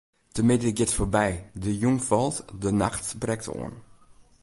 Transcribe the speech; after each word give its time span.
De 0.35 0.43
middei 0.47 0.73
giet 0.77 0.95
foarby, 0.97 1.31
de 1.63 1.71
jûn 1.81 1.97
falt, 2.07 2.35
de 2.63 2.69
nacht 2.81 3.05
brekt 3.21 3.47
oan. 3.59 3.75